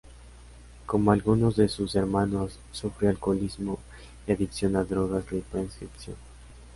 Como 0.87 1.11
algunos 1.11 1.55
de 1.57 1.67
sus 1.69 1.93
hermanos, 1.93 2.57
sufrió 2.71 3.11
alcoholismo 3.11 3.77
y 4.25 4.31
adicción 4.31 4.75
a 4.75 4.83
drogas 4.83 5.29
de 5.29 5.41
prescripción. 5.41 6.15